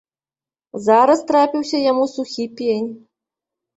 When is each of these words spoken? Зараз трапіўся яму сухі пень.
Зараз 0.85 1.21
трапіўся 1.33 1.77
яму 1.91 2.03
сухі 2.17 2.43
пень. 2.59 2.91